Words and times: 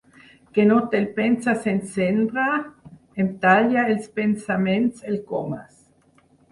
Que 0.57 0.63
no 0.69 0.77
te'l 0.93 1.05
penses 1.19 1.67
encendre? 1.73 2.47
—em 3.19 3.31
talla 3.47 3.87
els 3.93 4.13
pensaments 4.21 5.09
el 5.13 5.23
Comas. 5.33 5.83